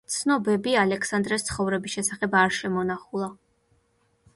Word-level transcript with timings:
ცნობები 0.11 0.73
ალექსანდრეს 0.83 1.47
ცხოვრების 1.51 1.99
შესახებ 1.99 2.41
არ 2.43 2.59
შემონახულა. 2.63 3.33